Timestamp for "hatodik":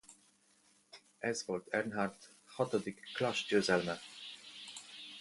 2.45-3.01